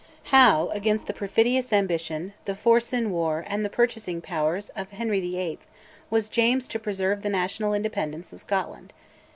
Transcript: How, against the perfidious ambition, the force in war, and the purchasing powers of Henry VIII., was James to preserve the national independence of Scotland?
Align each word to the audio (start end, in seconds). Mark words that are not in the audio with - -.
How, 0.33 0.69
against 0.69 1.05
the 1.05 1.13
perfidious 1.13 1.71
ambition, 1.71 2.33
the 2.45 2.55
force 2.55 2.91
in 2.91 3.11
war, 3.11 3.45
and 3.47 3.63
the 3.63 3.69
purchasing 3.69 4.19
powers 4.19 4.69
of 4.69 4.89
Henry 4.89 5.21
VIII., 5.21 5.59
was 6.09 6.27
James 6.27 6.67
to 6.69 6.79
preserve 6.79 7.21
the 7.21 7.29
national 7.29 7.75
independence 7.75 8.33
of 8.33 8.39
Scotland? 8.39 8.93